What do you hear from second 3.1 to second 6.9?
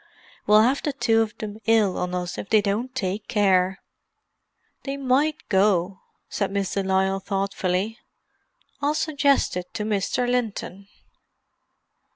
care." "They might go," said Miss de